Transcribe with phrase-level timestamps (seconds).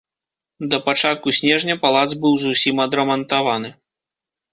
[0.69, 3.69] Да пачатку снежня палац быў зусім адрамантаваны.